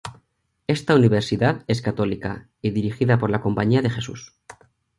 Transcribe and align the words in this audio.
Esta 0.65 0.95
universidad 0.95 1.63
es 1.67 1.83
católica 1.83 2.49
y 2.59 2.71
dirigida 2.71 3.19
por 3.19 3.29
la 3.29 3.39
Compañía 3.43 3.83
de 3.83 3.91
Jesús. 3.91 4.35